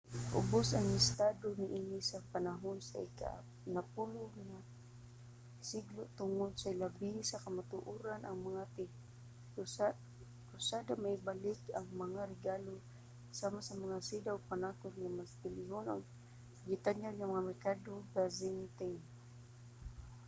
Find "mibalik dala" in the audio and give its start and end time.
11.03-11.75